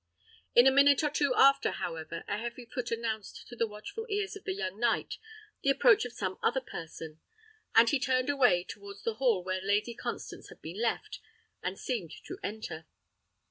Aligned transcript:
In 0.55 0.65
a 0.65 0.71
minute 0.71 1.03
or 1.03 1.11
two 1.11 1.35
after, 1.35 1.69
however, 1.73 2.23
a 2.27 2.39
heavy 2.39 2.65
foot 2.65 2.89
announced 2.89 3.45
to 3.49 3.55
the 3.55 3.67
watchful 3.67 4.07
ears 4.09 4.35
of 4.35 4.45
the 4.45 4.55
young 4.55 4.79
knight 4.79 5.19
the 5.61 5.69
approach 5.69 6.05
of 6.05 6.11
some 6.11 6.39
other 6.41 6.59
person; 6.59 7.19
but 7.75 7.91
he 7.91 7.99
turned 7.99 8.27
away 8.27 8.63
towards 8.63 9.03
the 9.03 9.13
hall 9.13 9.43
where 9.43 9.61
Lady 9.61 9.93
Constance 9.93 10.49
had 10.49 10.59
been 10.59 10.81
left, 10.81 11.19
and 11.61 11.77
seemed 11.77 12.13
to 12.25 12.39
enter. 12.41 12.87